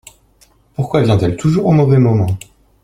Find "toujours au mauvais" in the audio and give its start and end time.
1.37-1.99